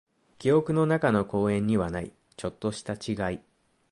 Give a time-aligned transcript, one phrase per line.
[0.39, 3.39] 記憶の中の公園にはない、ちょっとした違い。